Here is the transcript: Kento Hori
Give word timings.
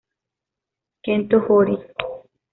Kento 1.05 1.37
Hori 1.45 1.77